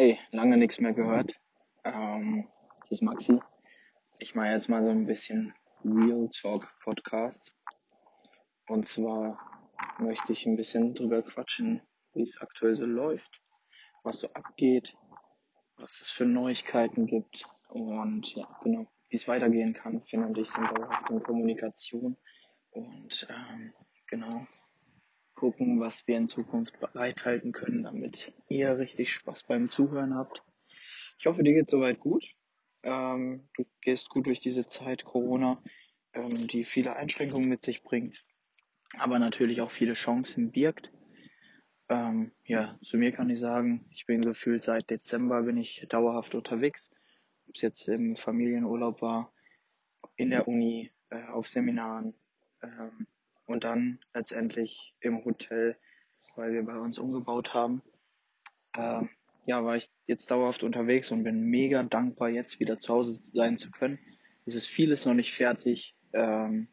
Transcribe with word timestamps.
Hey, 0.00 0.16
lange 0.30 0.56
nichts 0.56 0.78
mehr 0.78 0.92
gehört. 0.92 1.34
Ähm, 1.82 2.46
das 2.82 2.92
ist 2.92 3.02
Maxi. 3.02 3.40
Ich 4.20 4.36
mache 4.36 4.50
jetzt 4.50 4.68
mal 4.68 4.84
so 4.84 4.90
ein 4.90 5.06
bisschen 5.06 5.52
Real 5.84 6.28
Talk 6.28 6.72
Podcast. 6.84 7.52
Und 8.68 8.86
zwar 8.86 9.36
möchte 9.98 10.30
ich 10.30 10.46
ein 10.46 10.54
bisschen 10.54 10.94
drüber 10.94 11.20
quatschen, 11.22 11.82
wie 12.14 12.22
es 12.22 12.40
aktuell 12.40 12.76
so 12.76 12.86
läuft, 12.86 13.40
was 14.04 14.20
so 14.20 14.28
abgeht, 14.34 14.96
was 15.78 16.00
es 16.00 16.10
für 16.10 16.26
Neuigkeiten 16.26 17.06
gibt 17.06 17.44
und 17.70 18.36
ja, 18.36 18.46
genau, 18.62 18.86
wie 19.08 19.16
es 19.16 19.26
weitergehen 19.26 19.74
kann. 19.74 20.00
Finn 20.00 20.22
und 20.22 20.38
ich 20.38 20.48
sind 20.48 20.70
dauerhaft 20.70 21.10
in 21.10 21.20
Kommunikation 21.24 22.16
und 22.70 23.26
ähm, 23.28 23.74
genau, 24.06 24.46
gucken, 25.38 25.78
was 25.78 26.08
wir 26.08 26.16
in 26.16 26.26
Zukunft 26.26 26.80
bereithalten 26.80 27.52
können, 27.52 27.84
damit 27.84 28.32
ihr 28.48 28.76
richtig 28.78 29.12
Spaß 29.12 29.44
beim 29.44 29.68
Zuhören 29.68 30.16
habt. 30.16 30.42
Ich 31.16 31.26
hoffe, 31.26 31.44
dir 31.44 31.54
geht 31.54 31.70
soweit 31.70 32.00
gut. 32.00 32.34
Ähm, 32.82 33.48
du 33.56 33.64
gehst 33.80 34.08
gut 34.08 34.26
durch 34.26 34.40
diese 34.40 34.68
Zeit 34.68 35.04
Corona, 35.04 35.62
ähm, 36.12 36.48
die 36.48 36.64
viele 36.64 36.96
Einschränkungen 36.96 37.48
mit 37.48 37.62
sich 37.62 37.84
bringt, 37.84 38.20
aber 38.98 39.20
natürlich 39.20 39.60
auch 39.60 39.70
viele 39.70 39.94
Chancen 39.94 40.50
birgt. 40.50 40.90
Ähm, 41.88 42.32
ja, 42.44 42.76
zu 42.82 42.96
mir 42.96 43.12
kann 43.12 43.30
ich 43.30 43.38
sagen, 43.38 43.86
ich 43.90 44.06
bin 44.06 44.22
gefühlt 44.22 44.64
seit 44.64 44.90
Dezember 44.90 45.42
bin 45.42 45.56
ich 45.56 45.86
dauerhaft 45.88 46.34
unterwegs. 46.34 46.90
Ob 47.46 47.54
es 47.54 47.62
jetzt 47.62 47.88
im 47.88 48.16
Familienurlaub 48.16 49.02
war, 49.02 49.32
in 50.16 50.30
der 50.30 50.48
Uni, 50.48 50.90
äh, 51.10 51.26
auf 51.26 51.46
Seminaren, 51.46 52.14
ähm, 52.62 53.06
und 53.48 53.64
dann 53.64 53.98
letztendlich 54.14 54.94
im 55.00 55.24
Hotel, 55.24 55.76
weil 56.36 56.52
wir 56.52 56.62
bei 56.62 56.78
uns 56.78 56.98
umgebaut 56.98 57.54
haben. 57.54 57.82
Äh, 58.74 59.02
ja, 59.46 59.64
war 59.64 59.76
ich 59.76 59.90
jetzt 60.06 60.30
dauerhaft 60.30 60.62
unterwegs 60.62 61.10
und 61.10 61.24
bin 61.24 61.40
mega 61.40 61.82
dankbar, 61.82 62.28
jetzt 62.28 62.60
wieder 62.60 62.78
zu 62.78 62.92
Hause 62.92 63.14
sein 63.14 63.56
zu 63.56 63.70
können. 63.70 63.98
Es 64.44 64.54
ist 64.54 64.66
vieles 64.66 65.06
noch 65.06 65.14
nicht 65.14 65.32
fertig. 65.32 65.96
Ähm, 66.12 66.68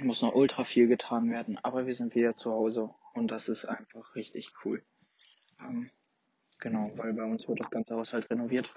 muss 0.00 0.22
noch 0.22 0.34
ultra 0.34 0.64
viel 0.64 0.88
getan 0.88 1.30
werden, 1.30 1.58
aber 1.62 1.86
wir 1.86 1.94
sind 1.94 2.14
wieder 2.14 2.34
zu 2.34 2.50
Hause 2.50 2.90
und 3.12 3.30
das 3.30 3.48
ist 3.48 3.66
einfach 3.66 4.14
richtig 4.16 4.52
cool. 4.64 4.82
Ähm, 5.60 5.90
genau, 6.58 6.90
weil 6.96 7.12
bei 7.12 7.24
uns 7.24 7.46
wird 7.46 7.60
das 7.60 7.70
ganze 7.70 7.94
Haus 7.94 8.14
halt 8.14 8.30
renoviert. 8.30 8.68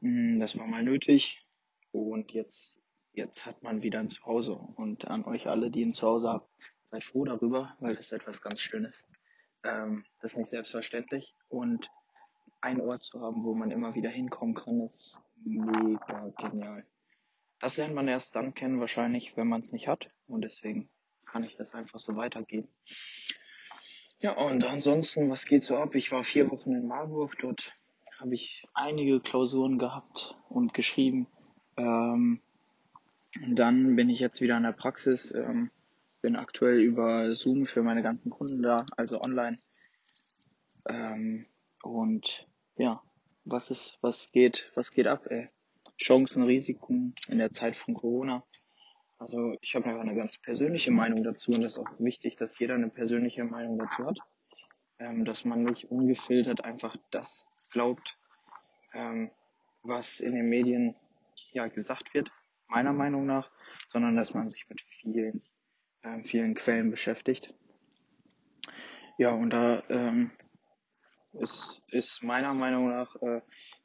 Mm, 0.00 0.38
das 0.38 0.58
war 0.58 0.66
mal 0.66 0.82
nötig 0.82 1.46
und 1.92 2.32
jetzt 2.32 2.78
jetzt 3.16 3.46
hat 3.46 3.62
man 3.62 3.82
wieder 3.82 3.98
ein 3.98 4.08
Zuhause. 4.08 4.54
Und 4.54 5.08
an 5.08 5.24
euch 5.24 5.48
alle, 5.48 5.70
die 5.70 5.84
ein 5.84 5.94
Zuhause 5.94 6.28
habt, 6.28 6.48
seid 6.90 7.02
froh 7.02 7.24
darüber, 7.24 7.74
weil 7.80 7.96
das 7.96 8.06
ist 8.06 8.12
etwas 8.12 8.42
ganz 8.42 8.60
Schönes. 8.60 9.06
Ähm, 9.64 10.04
das 10.20 10.32
ist 10.32 10.38
nicht 10.38 10.50
selbstverständlich. 10.50 11.34
Und 11.48 11.90
ein 12.60 12.80
Ort 12.80 13.04
zu 13.04 13.20
haben, 13.20 13.42
wo 13.44 13.54
man 13.54 13.70
immer 13.70 13.94
wieder 13.94 14.10
hinkommen 14.10 14.54
kann, 14.54 14.80
ist 14.80 15.18
mega 15.44 16.32
genial. 16.38 16.84
Das 17.58 17.78
lernt 17.78 17.94
man 17.94 18.06
erst 18.06 18.36
dann 18.36 18.54
kennen, 18.54 18.80
wahrscheinlich, 18.80 19.36
wenn 19.36 19.48
man 19.48 19.62
es 19.62 19.72
nicht 19.72 19.88
hat. 19.88 20.10
Und 20.26 20.42
deswegen 20.42 20.90
kann 21.24 21.42
ich 21.42 21.56
das 21.56 21.74
einfach 21.74 21.98
so 21.98 22.16
weitergeben. 22.16 22.68
Ja, 24.18 24.32
und 24.32 24.64
ansonsten, 24.64 25.30
was 25.30 25.46
geht 25.46 25.62
so 25.62 25.76
ab? 25.76 25.94
Ich 25.94 26.12
war 26.12 26.22
vier 26.22 26.50
Wochen 26.50 26.72
in 26.72 26.86
Marburg. 26.86 27.38
Dort 27.38 27.72
habe 28.18 28.34
ich 28.34 28.66
einige 28.74 29.20
Klausuren 29.20 29.78
gehabt 29.78 30.36
und 30.48 30.74
geschrieben. 30.74 31.26
Ähm, 31.76 32.40
dann 33.46 33.96
bin 33.96 34.08
ich 34.08 34.20
jetzt 34.20 34.40
wieder 34.40 34.56
in 34.56 34.62
der 34.62 34.72
Praxis, 34.72 35.32
ähm, 35.32 35.70
bin 36.22 36.36
aktuell 36.36 36.80
über 36.80 37.32
Zoom 37.32 37.66
für 37.66 37.82
meine 37.82 38.02
ganzen 38.02 38.30
Kunden 38.30 38.62
da, 38.62 38.86
also 38.96 39.20
online. 39.20 39.58
Ähm, 40.88 41.46
und 41.82 42.46
ja, 42.76 43.02
was 43.44 43.70
ist, 43.70 43.98
was 44.00 44.32
geht, 44.32 44.70
was 44.74 44.90
geht 44.90 45.06
ab, 45.06 45.26
ey? 45.30 45.48
Chancen, 45.98 46.42
Risiken 46.42 47.14
in 47.28 47.38
der 47.38 47.52
Zeit 47.52 47.76
von 47.76 47.94
Corona. 47.94 48.44
Also 49.18 49.56
ich 49.62 49.74
habe 49.74 49.86
einfach 49.86 50.02
eine 50.02 50.14
ganz 50.14 50.38
persönliche 50.38 50.90
Meinung 50.90 51.22
dazu 51.24 51.52
und 51.52 51.62
es 51.62 51.72
ist 51.72 51.78
auch 51.78 51.98
wichtig, 51.98 52.36
dass 52.36 52.58
jeder 52.58 52.74
eine 52.74 52.90
persönliche 52.90 53.44
Meinung 53.44 53.78
dazu 53.78 54.04
hat. 54.04 54.18
Ähm, 54.98 55.24
dass 55.24 55.44
man 55.44 55.62
nicht 55.62 55.90
ungefiltert 55.90 56.64
einfach 56.64 56.96
das 57.10 57.46
glaubt, 57.70 58.16
ähm, 58.94 59.30
was 59.82 60.20
in 60.20 60.34
den 60.34 60.48
Medien 60.48 60.96
ja 61.52 61.66
gesagt 61.68 62.14
wird 62.14 62.30
meiner 62.68 62.92
Meinung 62.92 63.26
nach, 63.26 63.50
sondern 63.90 64.16
dass 64.16 64.34
man 64.34 64.50
sich 64.50 64.68
mit 64.68 64.80
vielen, 64.80 65.42
äh, 66.02 66.22
vielen 66.22 66.54
Quellen 66.54 66.90
beschäftigt. 66.90 67.54
Ja, 69.18 69.30
und 69.30 69.50
da 69.50 69.82
ähm, 69.88 70.30
ist, 71.32 71.82
ist 71.88 72.22
meiner 72.22 72.54
Meinung 72.54 72.88
nach, 72.88 73.14
äh, 73.22 73.40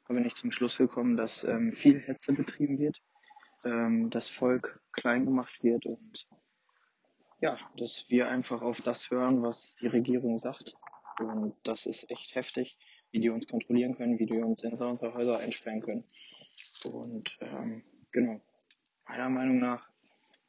bin 0.08 0.26
ich 0.26 0.34
zum 0.34 0.50
Schluss 0.50 0.78
gekommen, 0.78 1.16
dass 1.16 1.44
ähm, 1.44 1.72
viel 1.72 2.00
Hetze 2.00 2.34
betrieben 2.34 2.78
wird, 2.78 3.00
ähm, 3.64 4.10
das 4.10 4.28
Volk 4.28 4.82
klein 4.92 5.24
gemacht 5.24 5.62
wird 5.62 5.86
und 5.86 6.28
ja, 7.40 7.58
dass 7.76 8.08
wir 8.08 8.28
einfach 8.28 8.62
auf 8.62 8.80
das 8.80 9.10
hören, 9.10 9.42
was 9.42 9.74
die 9.74 9.88
Regierung 9.88 10.38
sagt. 10.38 10.74
Und 11.18 11.56
das 11.64 11.86
ist 11.86 12.10
echt 12.10 12.34
heftig, 12.34 12.78
wie 13.10 13.20
die 13.20 13.30
uns 13.30 13.48
kontrollieren 13.48 13.96
können, 13.96 14.18
wie 14.18 14.26
die 14.26 14.40
uns 14.40 14.62
in 14.62 14.72
unsere 14.72 15.14
Häuser 15.14 15.38
einsperren 15.38 15.82
können. 15.82 16.04
Und 16.84 17.38
ähm, 17.40 17.82
genau, 18.12 18.40
meiner 19.12 19.28
Meinung 19.28 19.58
nach 19.58 19.90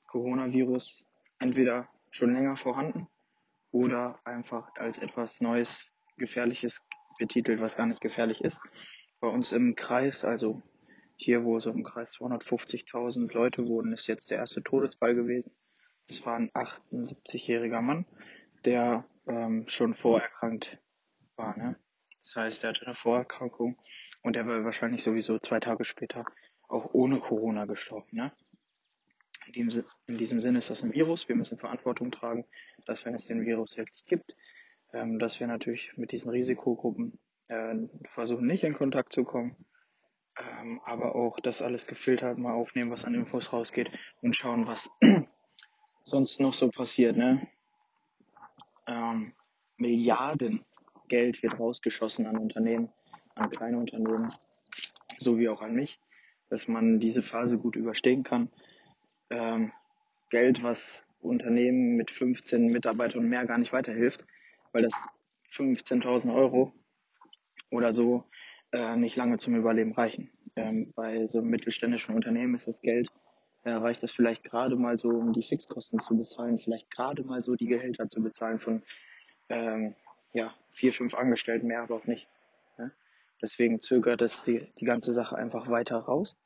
Coronavirus 0.07 1.05
entweder 1.39 1.89
schon 2.11 2.31
länger 2.31 2.55
vorhanden 2.55 3.09
oder 3.71 4.17
einfach 4.23 4.71
als 4.77 4.99
etwas 4.99 5.41
Neues, 5.41 5.91
Gefährliches 6.15 6.81
betitelt, 7.19 7.59
was 7.59 7.75
gar 7.75 7.87
nicht 7.87 7.99
gefährlich 7.99 8.41
ist. 8.41 8.61
Bei 9.19 9.27
uns 9.27 9.51
im 9.51 9.75
Kreis, 9.75 10.23
also 10.23 10.61
hier, 11.17 11.43
wo 11.43 11.59
so 11.59 11.71
im 11.71 11.83
Kreis 11.83 12.13
250.000 12.13 13.33
Leute 13.33 13.67
wohnen, 13.67 13.91
ist 13.91 14.07
jetzt 14.07 14.31
der 14.31 14.37
erste 14.37 14.63
Todesfall 14.63 15.13
gewesen. 15.13 15.51
Es 16.07 16.25
war 16.25 16.37
ein 16.37 16.49
78-jähriger 16.51 17.81
Mann, 17.81 18.05
der 18.63 19.03
ähm, 19.27 19.67
schon 19.67 19.93
vorerkrankt 19.93 20.77
war. 21.35 21.57
Ne? 21.57 21.75
Das 22.21 22.37
heißt, 22.37 22.63
er 22.63 22.69
hatte 22.69 22.85
eine 22.85 22.95
Vorerkrankung 22.95 23.77
und 24.21 24.37
er 24.37 24.47
war 24.47 24.63
wahrscheinlich 24.63 25.03
sowieso 25.03 25.37
zwei 25.39 25.59
Tage 25.59 25.83
später 25.83 26.23
auch 26.69 26.93
ohne 26.93 27.19
Corona 27.19 27.65
gestorben. 27.65 28.07
Ne? 28.11 28.31
In, 29.47 29.53
dem, 29.53 29.83
in 30.07 30.17
diesem 30.17 30.41
Sinne 30.41 30.59
ist 30.59 30.69
das 30.69 30.83
ein 30.83 30.93
Virus. 30.93 31.27
Wir 31.27 31.35
müssen 31.35 31.57
Verantwortung 31.57 32.11
tragen, 32.11 32.45
dass 32.85 33.05
wenn 33.05 33.13
es 33.13 33.25
den 33.25 33.45
Virus 33.45 33.77
wirklich 33.77 34.05
gibt, 34.05 34.35
ähm, 34.93 35.19
dass 35.19 35.39
wir 35.39 35.47
natürlich 35.47 35.91
mit 35.97 36.11
diesen 36.11 36.29
Risikogruppen 36.29 37.19
äh, 37.49 37.75
versuchen, 38.05 38.47
nicht 38.47 38.63
in 38.63 38.73
Kontakt 38.73 39.13
zu 39.13 39.23
kommen, 39.23 39.55
ähm, 40.37 40.79
aber 40.85 41.15
auch 41.15 41.39
das 41.39 41.61
alles 41.61 41.87
gefiltert 41.87 42.37
mal 42.37 42.53
aufnehmen, 42.53 42.91
was 42.91 43.05
an 43.05 43.15
Infos 43.15 43.53
rausgeht 43.53 43.91
und 44.21 44.35
schauen, 44.35 44.67
was 44.67 44.89
sonst 46.03 46.39
noch 46.39 46.53
so 46.53 46.69
passiert. 46.69 47.17
Ne? 47.17 47.47
Ähm, 48.87 49.33
Milliarden 49.77 50.63
Geld 51.07 51.43
wird 51.43 51.59
rausgeschossen 51.59 52.25
an 52.27 52.37
Unternehmen, 52.37 52.89
an 53.35 53.49
kleine 53.49 53.77
Unternehmen, 53.77 54.31
so 55.17 55.37
wie 55.37 55.49
auch 55.49 55.61
an 55.61 55.75
mich, 55.75 55.99
dass 56.49 56.67
man 56.67 56.99
diese 56.99 57.21
Phase 57.21 57.57
gut 57.57 57.75
überstehen 57.75 58.23
kann 58.23 58.49
ähm, 59.33 59.71
Geld, 60.29 60.63
was 60.63 61.03
Unternehmen 61.21 61.95
mit 61.95 62.11
15 62.11 62.67
Mitarbeitern 62.67 63.27
mehr 63.27 63.45
gar 63.45 63.57
nicht 63.57 63.73
weiterhilft, 63.73 64.25
weil 64.71 64.83
das 64.83 65.07
15.000 65.49 66.33
Euro 66.33 66.73
oder 67.71 67.91
so 67.91 68.25
äh, 68.71 68.95
nicht 68.95 69.15
lange 69.15 69.37
zum 69.37 69.55
Überleben 69.55 69.93
reichen. 69.93 70.29
Ähm, 70.55 70.93
bei 70.95 71.27
so 71.27 71.39
einem 71.39 71.49
mittelständischen 71.49 72.15
Unternehmen 72.15 72.55
ist 72.55 72.67
das 72.67 72.81
Geld, 72.81 73.09
äh, 73.63 73.71
reicht 73.71 74.03
das 74.03 74.11
vielleicht 74.11 74.43
gerade 74.43 74.75
mal 74.75 74.97
so, 74.97 75.09
um 75.09 75.33
die 75.33 75.43
Fixkosten 75.43 76.01
zu 76.01 76.17
bezahlen, 76.17 76.59
vielleicht 76.59 76.91
gerade 76.91 77.23
mal 77.23 77.41
so 77.41 77.55
die 77.55 77.67
Gehälter 77.67 78.07
zu 78.09 78.21
bezahlen 78.21 78.59
von 78.59 78.83
ähm, 79.49 79.95
ja, 80.33 80.53
vier, 80.71 80.93
fünf 80.93 81.13
Angestellten, 81.15 81.67
mehr 81.67 81.81
aber 81.81 81.95
auch 81.95 82.05
nicht. 82.05 82.27
Ja? 82.77 82.91
Deswegen 83.41 83.79
zögert 83.79 84.21
es 84.21 84.43
die, 84.43 84.67
die 84.79 84.85
ganze 84.85 85.13
Sache 85.13 85.35
einfach 85.35 85.69
weiter 85.69 85.97
raus 85.97 86.37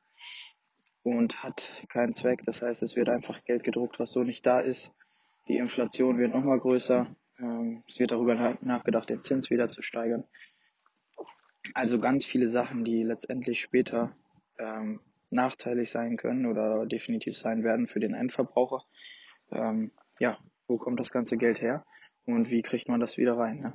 und 1.10 1.44
hat 1.44 1.86
keinen 1.90 2.14
Zweck. 2.14 2.44
Das 2.46 2.62
heißt, 2.62 2.84
es 2.84 2.96
wird 2.96 3.10
einfach 3.10 3.44
Geld 3.44 3.64
gedruckt, 3.64 4.00
was 4.00 4.12
so 4.12 4.24
nicht 4.24 4.46
da 4.46 4.60
ist. 4.60 4.94
Die 5.48 5.58
Inflation 5.58 6.18
wird 6.18 6.34
nochmal 6.34 6.60
größer. 6.60 7.08
Ähm, 7.40 7.84
es 7.88 8.00
wird 8.00 8.12
darüber 8.12 8.36
nachgedacht, 8.62 9.10
den 9.10 9.22
Zins 9.22 9.50
wieder 9.50 9.70
zu 9.70 9.82
steigern. 9.82 10.24
Also 11.74 12.00
ganz 12.00 12.26
viele 12.26 12.48
Sachen, 12.48 12.86
die 12.86 13.04
letztendlich 13.04 13.62
später 13.62 14.16
ähm, 14.58 15.00
nachteilig 15.30 15.90
sein 15.90 16.18
können 16.18 16.46
oder 16.46 16.86
definitiv 16.86 17.38
sein 17.38 17.64
werden 17.64 17.88
für 17.88 18.00
den 18.00 18.14
Endverbraucher. 18.14 18.84
Ähm, 19.52 19.92
ja, 20.20 20.38
wo 20.68 20.78
kommt 20.78 21.00
das 21.00 21.12
ganze 21.12 21.38
Geld 21.38 21.62
her 21.62 21.86
und 22.26 22.50
wie 22.50 22.62
kriegt 22.62 22.88
man 22.88 23.00
das 23.00 23.18
wieder 23.18 23.38
rein? 23.38 23.60
Ne? 23.60 23.74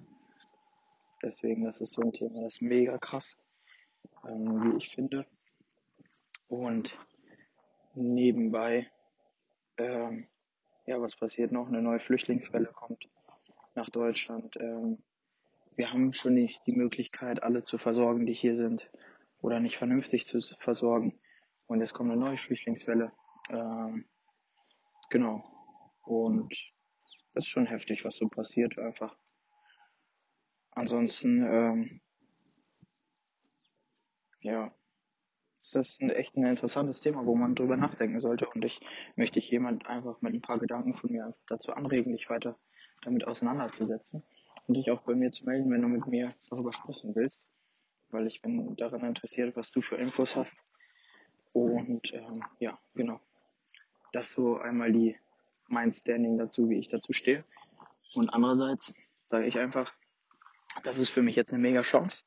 Deswegen, 1.23 1.65
das 1.65 1.81
ist 1.81 1.93
so 1.93 2.03
ein 2.03 2.13
Thema, 2.13 2.43
das 2.43 2.55
ist 2.55 2.63
mega 2.63 2.99
krass, 2.99 3.37
ähm, 4.29 4.65
wie 4.65 4.77
ich 4.77 4.89
finde. 4.89 5.27
Und 6.49 6.99
nebenbei, 7.95 8.91
ähm, 9.79 10.27
ja, 10.87 11.01
was 11.01 11.17
passiert 11.17 11.53
noch? 11.53 11.69
Eine 11.69 11.83
neue 11.83 12.01
Flüchtlingswelle 12.01 12.67
kommt 12.67 13.09
nach 13.75 13.89
Deutschland. 13.89 14.57
Ähm, 14.57 15.03
wir 15.77 15.93
haben 15.93 16.13
schon 16.13 16.35
nicht 16.35 16.67
die 16.67 16.77
Möglichkeit, 16.77 17.43
alle 17.43 17.63
zu 17.63 17.79
versorgen, 17.79 18.27
die 18.27 18.35
hier 18.35 18.57
sind 18.57 18.91
oder 19.41 19.61
nicht 19.61 19.79
vernünftig 19.79 20.27
zu 20.27 20.41
versorgen. 20.59 21.19
Und 21.67 21.81
es 21.81 21.95
kommt 21.95 22.11
eine 22.11 22.21
neue 22.21 22.37
Flüchtlingswelle. 22.37 23.13
Ähm, 23.51 24.05
genau. 25.09 25.45
Und 26.03 26.75
das 27.35 27.45
ist 27.45 27.51
schon 27.51 27.67
heftig, 27.67 28.05
was 28.05 28.17
so 28.17 28.29
passiert 28.29 28.79
einfach. 28.79 29.17
Ansonsten, 30.73 31.43
ähm, 31.45 32.01
ja, 34.41 34.75
ist 35.63 35.77
das 35.77 36.01
ein, 36.01 36.11
echt 36.11 36.37
ein 36.37 36.45
interessantes 36.45 37.01
Thema, 37.01 37.25
wo 37.25 37.37
man 37.37 37.55
drüber 37.55 37.77
nachdenken 37.77 38.19
sollte. 38.19 38.49
Und 38.49 38.65
ich 38.65 38.81
möchte 39.15 39.39
ich 39.39 39.49
jemand 39.51 39.87
einfach 39.87 40.21
mit 40.21 40.35
ein 40.35 40.43
paar 40.43 40.59
Gedanken 40.59 40.93
von 40.93 41.13
mir 41.13 41.35
dazu 41.47 41.73
anregen, 41.73 42.13
dich 42.13 42.29
weiter 42.29 42.59
damit 43.03 43.27
auseinanderzusetzen 43.27 44.25
und 44.67 44.77
dich 44.77 44.91
auch 44.91 45.03
bei 45.03 45.15
mir 45.15 45.31
zu 45.31 45.45
melden, 45.45 45.71
wenn 45.71 45.83
du 45.83 45.89
mit 45.89 46.07
mir 46.07 46.31
darüber 46.51 46.73
sprechen 46.73 47.15
willst, 47.15 47.47
weil 48.11 48.27
ich 48.27 48.43
bin 48.43 48.75
daran 48.77 49.05
interessiert, 49.05 49.57
was 49.57 49.71
du 49.71 49.81
für 49.81 49.97
Infos 49.97 50.35
hast. 50.35 50.57
Und 51.53 52.13
ähm, 52.13 52.43
ja, 52.59 52.79
genau. 52.95 53.21
Das 54.13 54.33
so 54.33 54.59
einmal 54.59 54.93
die 54.93 55.17
mein 55.69 55.93
Standing 55.93 56.39
dazu, 56.39 56.69
wie 56.69 56.79
ich 56.79 56.89
dazu 56.89 57.13
stehe. 57.13 57.45
Und 58.15 58.31
andererseits 58.31 58.93
sage 59.31 59.47
ich 59.47 59.59
einfach, 59.59 59.93
das 60.83 60.99
ist 60.99 61.11
für 61.11 61.23
mich 61.23 61.37
jetzt 61.37 61.53
eine 61.53 61.63
mega 61.63 61.83
Chance. 61.83 62.25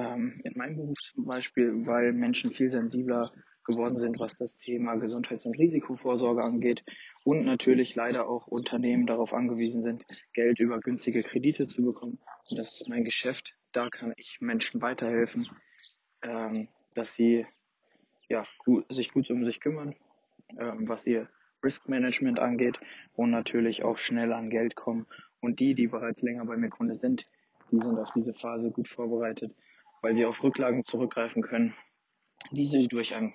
Ähm, 0.00 0.40
in 0.44 0.56
meinem 0.56 0.76
Beruf 0.76 0.98
zum 1.02 1.26
Beispiel, 1.26 1.86
weil 1.86 2.12
Menschen 2.12 2.52
viel 2.52 2.70
sensibler 2.70 3.32
geworden 3.64 3.98
sind, 3.98 4.18
was 4.18 4.38
das 4.38 4.56
Thema 4.56 4.94
Gesundheits- 4.94 5.44
und 5.44 5.58
Risikovorsorge 5.58 6.42
angeht 6.42 6.82
und 7.22 7.44
natürlich 7.44 7.94
leider 7.94 8.26
auch 8.26 8.46
Unternehmen 8.46 9.06
darauf 9.06 9.34
angewiesen 9.34 9.82
sind, 9.82 10.06
Geld 10.32 10.58
über 10.58 10.80
günstige 10.80 11.22
Kredite 11.22 11.66
zu 11.66 11.84
bekommen. 11.84 12.18
Und 12.48 12.58
das 12.58 12.80
ist 12.80 12.88
mein 12.88 13.04
Geschäft. 13.04 13.58
Da 13.72 13.90
kann 13.90 14.14
ich 14.16 14.38
Menschen 14.40 14.80
weiterhelfen, 14.80 15.48
ähm, 16.22 16.68
dass 16.94 17.14
sie 17.14 17.46
ja, 18.28 18.44
gut, 18.64 18.86
sich 18.90 19.12
gut 19.12 19.30
um 19.30 19.44
sich 19.44 19.60
kümmern, 19.60 19.94
ähm, 20.58 20.88
was 20.88 21.06
ihr 21.06 21.28
Risk 21.62 21.90
Management 21.90 22.38
angeht 22.38 22.80
und 23.14 23.30
natürlich 23.30 23.84
auch 23.84 23.98
schnell 23.98 24.32
an 24.32 24.48
Geld 24.48 24.76
kommen. 24.76 25.06
Und 25.40 25.60
die, 25.60 25.74
die 25.74 25.88
bereits 25.88 26.22
länger 26.22 26.46
bei 26.46 26.56
mir 26.56 26.70
Kunde 26.70 26.94
sind, 26.94 27.28
die 27.70 27.80
sind 27.80 27.98
auf 27.98 28.12
diese 28.14 28.32
Phase 28.32 28.70
gut 28.70 28.88
vorbereitet, 28.88 29.54
weil 30.02 30.14
sie 30.14 30.26
auf 30.26 30.42
Rücklagen 30.42 30.84
zurückgreifen 30.84 31.42
können, 31.42 31.74
die 32.50 32.64
sie 32.64 32.88
durch 32.88 33.14
ein 33.14 33.34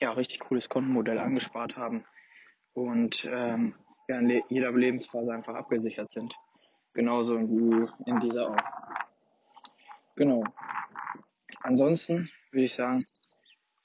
ja, 0.00 0.10
richtig 0.12 0.40
cooles 0.40 0.68
Kontenmodell 0.68 1.18
angespart 1.18 1.76
haben 1.76 2.04
und 2.72 3.24
ähm, 3.30 3.74
ja, 4.08 4.18
in 4.18 4.42
jeder 4.48 4.72
Lebensphase 4.72 5.32
einfach 5.32 5.54
abgesichert 5.54 6.10
sind. 6.10 6.34
Genauso 6.92 7.38
wie 7.38 7.88
in 8.06 8.20
dieser 8.20 8.50
auch. 8.50 8.56
Genau. 10.16 10.44
Ansonsten 11.62 12.30
würde 12.50 12.64
ich 12.64 12.74
sagen, 12.74 13.06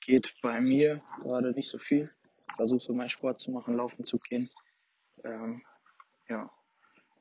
geht 0.01 0.33
bei 0.41 0.59
mir 0.59 1.01
gerade 1.21 1.51
nicht 1.51 1.69
so 1.69 1.77
viel. 1.77 2.11
Versuche 2.55 2.79
so 2.79 2.93
meinen 2.93 3.09
Sport 3.09 3.39
zu 3.39 3.51
machen, 3.51 3.77
laufen 3.77 4.05
zu 4.05 4.17
gehen. 4.17 4.49
Ähm, 5.23 5.63
ja. 6.27 6.49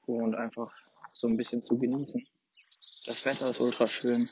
Und 0.07 0.35
einfach 0.35 0.73
so 1.13 1.29
ein 1.29 1.37
bisschen 1.37 1.63
zu 1.63 1.79
genießen. 1.79 2.27
Das 3.05 3.25
Wetter 3.25 3.49
ist 3.49 3.61
ultra 3.61 3.87
schön. 3.87 4.31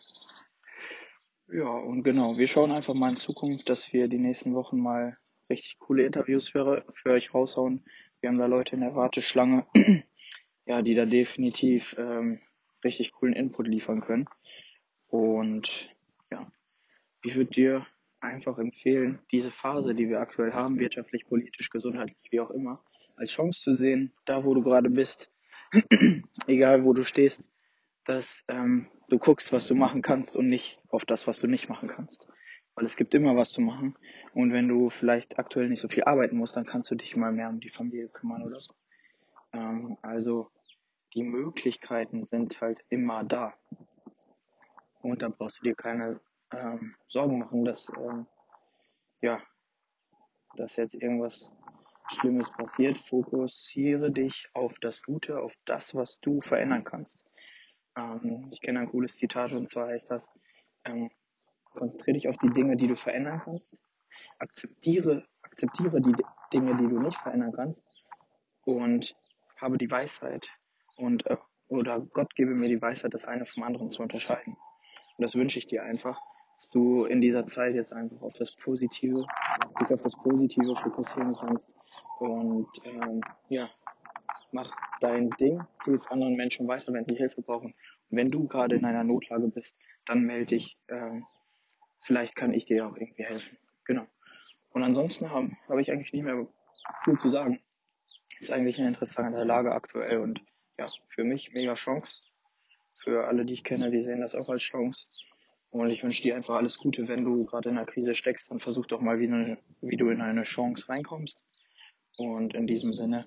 Ja, 1.48 1.68
und 1.68 2.02
genau, 2.02 2.38
wir 2.38 2.46
schauen 2.46 2.72
einfach 2.72 2.94
mal 2.94 3.10
in 3.10 3.16
Zukunft, 3.16 3.68
dass 3.68 3.92
wir 3.92 4.08
die 4.08 4.18
nächsten 4.18 4.54
Wochen 4.54 4.80
mal 4.80 5.18
richtig 5.50 5.78
coole 5.78 6.06
Interviews 6.06 6.48
für, 6.48 6.84
für 6.94 7.10
euch 7.10 7.34
raushauen. 7.34 7.84
Wir 8.20 8.30
haben 8.30 8.38
da 8.38 8.46
Leute 8.46 8.76
in 8.76 8.80
der 8.80 8.94
Warteschlange, 8.94 9.66
ja, 10.66 10.80
die 10.80 10.94
da 10.94 11.04
definitiv 11.04 11.96
ähm, 11.98 12.40
richtig 12.82 13.12
coolen 13.12 13.34
Input 13.34 13.68
liefern 13.68 14.00
können. 14.00 14.26
Und 15.06 15.94
ja, 16.30 16.50
ich 17.22 17.34
würde 17.36 17.50
dir 17.50 17.86
einfach 18.20 18.58
empfehlen, 18.58 19.20
diese 19.30 19.50
Phase, 19.50 19.94
die 19.94 20.08
wir 20.08 20.20
aktuell 20.20 20.54
haben, 20.54 20.80
wirtschaftlich, 20.80 21.26
politisch, 21.26 21.68
gesundheitlich, 21.68 22.32
wie 22.32 22.40
auch 22.40 22.50
immer, 22.50 22.82
als 23.16 23.32
Chance 23.32 23.60
zu 23.60 23.74
sehen, 23.74 24.12
da 24.24 24.44
wo 24.44 24.54
du 24.54 24.62
gerade 24.62 24.88
bist, 24.88 25.30
egal 26.46 26.84
wo 26.84 26.94
du 26.94 27.02
stehst, 27.02 27.44
dass 28.04 28.44
ähm, 28.48 28.88
du 29.08 29.18
guckst, 29.18 29.52
was 29.52 29.66
du 29.66 29.74
machen 29.74 30.02
kannst 30.02 30.36
und 30.36 30.48
nicht 30.48 30.80
auf 30.88 31.04
das, 31.04 31.26
was 31.26 31.40
du 31.40 31.46
nicht 31.46 31.68
machen 31.68 31.88
kannst. 31.88 32.28
Weil 32.74 32.84
es 32.84 32.96
gibt 32.96 33.14
immer 33.14 33.36
was 33.36 33.50
zu 33.50 33.60
machen. 33.60 33.96
Und 34.34 34.52
wenn 34.52 34.68
du 34.68 34.90
vielleicht 34.90 35.38
aktuell 35.38 35.68
nicht 35.68 35.80
so 35.80 35.88
viel 35.88 36.04
arbeiten 36.04 36.36
musst, 36.36 36.56
dann 36.56 36.64
kannst 36.64 36.90
du 36.90 36.96
dich 36.96 37.14
mal 37.16 37.32
mehr 37.32 37.48
um 37.48 37.60
die 37.60 37.68
Familie 37.68 38.08
kümmern 38.08 38.42
oder 38.42 38.58
so. 38.58 38.74
Ähm, 39.52 39.96
also 40.02 40.50
die 41.14 41.22
Möglichkeiten 41.22 42.24
sind 42.24 42.60
halt 42.60 42.84
immer 42.88 43.22
da. 43.22 43.54
Und 45.02 45.22
da 45.22 45.28
brauchst 45.28 45.60
du 45.60 45.64
dir 45.64 45.74
keine 45.74 46.20
ähm, 46.50 46.96
Sorgen 47.06 47.38
machen, 47.38 47.64
dass 47.64 47.92
ähm, 47.96 48.26
ja, 49.20 49.40
dass 50.56 50.76
jetzt 50.76 50.94
irgendwas 50.94 51.50
Schlimmes 52.08 52.50
passiert. 52.50 52.98
Fokussiere 52.98 54.10
dich 54.10 54.48
auf 54.52 54.74
das 54.80 55.02
Gute, 55.02 55.40
auf 55.40 55.54
das, 55.64 55.94
was 55.94 56.20
du 56.20 56.40
verändern 56.40 56.84
kannst. 56.84 57.24
Ähm, 57.96 58.48
ich 58.50 58.60
kenne 58.60 58.80
ein 58.80 58.90
cooles 58.90 59.16
Zitat 59.16 59.52
und 59.52 59.68
zwar 59.68 59.88
heißt 59.88 60.10
das, 60.10 60.28
ähm, 60.84 61.10
konzentriere 61.72 62.14
dich 62.14 62.28
auf 62.28 62.36
die 62.36 62.50
Dinge, 62.50 62.76
die 62.76 62.88
du 62.88 62.96
verändern 62.96 63.42
kannst. 63.44 63.76
Akzeptiere, 64.38 65.26
akzeptiere 65.42 66.00
die 66.00 66.14
Dinge, 66.52 66.76
die 66.76 66.86
du 66.86 67.00
nicht 67.00 67.18
verändern 67.18 67.52
kannst 67.52 67.82
und 68.64 69.16
habe 69.56 69.78
die 69.78 69.90
Weisheit 69.90 70.48
und 70.96 71.26
äh, 71.26 71.36
oder 71.68 72.00
Gott 72.00 72.34
gebe 72.34 72.54
mir 72.54 72.68
die 72.68 72.80
Weisheit, 72.80 73.14
das 73.14 73.24
eine 73.24 73.46
vom 73.46 73.62
anderen 73.62 73.90
zu 73.90 74.02
unterscheiden. 74.02 74.54
Und 75.16 75.22
das 75.22 75.34
wünsche 75.34 75.58
ich 75.58 75.66
dir 75.66 75.82
einfach, 75.82 76.20
dass 76.56 76.70
du 76.70 77.04
in 77.04 77.20
dieser 77.20 77.46
Zeit 77.46 77.74
jetzt 77.74 77.92
einfach 77.92 78.20
auf 78.22 78.36
das 78.36 78.54
Positive, 78.54 79.26
dich 79.80 79.90
auf 79.90 80.02
das 80.02 80.14
Positive 80.14 80.76
fokussieren 80.76 81.34
kannst 81.34 81.72
und 82.18 82.68
ähm, 82.84 83.20
ja, 83.48 83.70
mach 84.54 84.74
dein 85.00 85.30
Ding, 85.30 85.62
hilf 85.84 86.10
anderen 86.10 86.36
Menschen 86.36 86.66
weiter, 86.66 86.92
wenn 86.92 87.04
die 87.04 87.16
Hilfe 87.16 87.42
brauchen. 87.42 87.74
Und 88.10 88.16
wenn 88.16 88.30
du 88.30 88.46
gerade 88.46 88.76
in 88.76 88.84
einer 88.84 89.04
Notlage 89.04 89.48
bist, 89.48 89.76
dann 90.06 90.22
melde 90.22 90.56
dich. 90.56 90.78
Ähm, 90.88 91.26
vielleicht 92.00 92.36
kann 92.36 92.54
ich 92.54 92.64
dir 92.64 92.86
auch 92.86 92.96
irgendwie 92.96 93.24
helfen. 93.24 93.58
Genau. 93.84 94.06
Und 94.70 94.82
ansonsten 94.82 95.30
habe 95.30 95.50
hab 95.68 95.78
ich 95.78 95.90
eigentlich 95.90 96.12
nicht 96.12 96.22
mehr 96.22 96.46
viel 97.04 97.16
zu 97.16 97.28
sagen. 97.28 97.60
Ist 98.38 98.50
eigentlich 98.50 98.78
eine 98.78 98.88
interessante 98.88 99.42
Lage 99.44 99.72
aktuell 99.72 100.18
und 100.18 100.40
ja, 100.78 100.88
für 101.08 101.24
mich 101.24 101.52
mega 101.52 101.74
Chance. 101.74 102.22
Für 103.02 103.26
alle, 103.26 103.44
die 103.44 103.52
ich 103.52 103.64
kenne, 103.64 103.90
die 103.90 104.02
sehen 104.02 104.20
das 104.20 104.34
auch 104.34 104.48
als 104.48 104.62
Chance. 104.62 105.06
Und 105.70 105.90
ich 105.90 106.02
wünsche 106.04 106.22
dir 106.22 106.36
einfach 106.36 106.54
alles 106.54 106.78
Gute, 106.78 107.08
wenn 107.08 107.24
du 107.24 107.44
gerade 107.44 107.68
in 107.68 107.76
einer 107.76 107.86
Krise 107.86 108.14
steckst, 108.14 108.50
dann 108.50 108.60
versuch 108.60 108.86
doch 108.86 109.00
mal, 109.00 109.18
wie, 109.18 109.26
eine, 109.26 109.58
wie 109.80 109.96
du 109.96 110.08
in 110.10 110.20
eine 110.20 110.44
Chance 110.44 110.88
reinkommst. 110.88 111.40
Und 112.16 112.54
in 112.54 112.66
diesem 112.66 112.94
Sinne, 112.94 113.26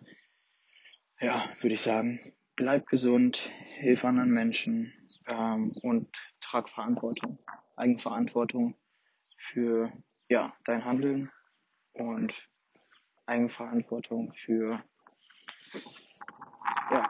ja, 1.20 1.50
würde 1.62 1.74
ich 1.74 1.82
sagen, 1.82 2.34
bleib 2.56 2.88
gesund, 2.88 3.50
hilf 3.80 4.06
anderen 4.06 4.32
Menschen 4.32 4.94
ähm, 5.28 5.72
und 5.82 6.08
trag 6.42 6.70
Verantwortung, 6.70 7.40
Eigenverantwortung 7.76 8.76
für 9.38 9.92
ja, 10.30 10.54
dein 10.66 10.86
Handeln 10.86 11.32
und 11.94 12.34
Eigenverantwortung 13.26 14.34
für 14.34 14.84
ja, 16.92 17.10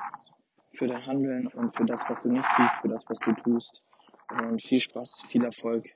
für 0.71 0.87
dein 0.87 1.05
Handeln 1.05 1.47
und 1.47 1.69
für 1.69 1.85
das, 1.85 2.09
was 2.09 2.23
du 2.23 2.31
nicht 2.31 2.47
tust, 2.55 2.75
für 2.81 2.87
das, 2.87 3.09
was 3.09 3.19
du 3.19 3.33
tust. 3.33 3.83
Und 4.29 4.61
viel 4.61 4.79
Spaß, 4.79 5.23
viel 5.27 5.43
Erfolg. 5.43 5.87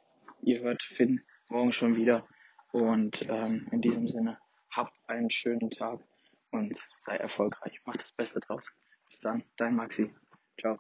Ihr 0.42 0.62
hört 0.62 0.82
Finn 0.84 1.22
morgen 1.50 1.72
schon 1.72 1.96
wieder. 1.96 2.26
Und 2.72 3.28
ähm, 3.30 3.68
in 3.72 3.82
diesem 3.82 4.08
Sinne, 4.08 4.40
habt 4.72 4.94
einen 5.08 5.30
schönen 5.30 5.70
Tag 5.70 6.00
und 6.52 6.82
sei 7.00 7.16
erfolgreich. 7.16 7.82
Macht 7.86 8.02
das 8.04 8.14
Beste 8.14 8.40
draus. 8.40 8.72
Bis 9.10 9.20
dann, 9.20 9.44
dein 9.58 9.76
Maxi. 9.76 10.14
Ciao. 10.60 10.78